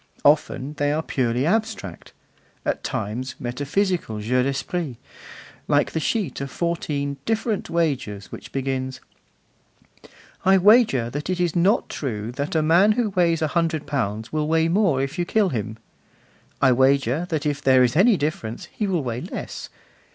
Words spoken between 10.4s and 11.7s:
I wager that it is